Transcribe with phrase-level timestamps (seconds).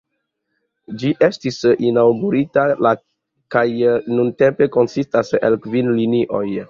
[1.01, 2.93] Ĝi estis inaŭgurita la
[3.57, 3.65] kaj
[4.17, 6.45] nuntempe konsistas el kvin linioj.